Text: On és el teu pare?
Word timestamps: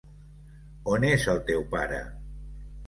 On 0.93 1.05
és 1.11 1.29
el 1.37 1.43
teu 1.51 1.65
pare? 1.77 2.05